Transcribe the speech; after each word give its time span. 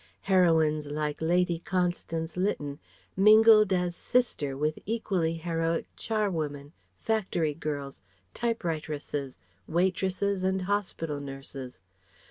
Heroines 0.21 0.87
like 0.87 1.21
Lady 1.21 1.59
Constance 1.59 2.35
Lytton 2.35 2.79
mingled 3.15 3.71
as 3.71 3.95
sister 3.95 4.57
with 4.57 4.79
equally 4.87 5.35
heroic 5.35 5.85
charwomen, 5.95 6.71
factory 6.97 7.53
girls, 7.53 8.01
typewriteresses, 8.33 9.37
waitresses 9.67 10.43
and 10.43 10.63
hospital 10.63 11.19
nurses. 11.19 11.83